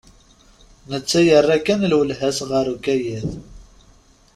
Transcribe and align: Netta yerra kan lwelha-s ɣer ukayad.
Netta 0.89 1.19
yerra 1.27 1.57
kan 1.65 1.81
lwelha-s 1.91 2.39
ɣer 2.49 2.65
ukayad. 2.75 3.29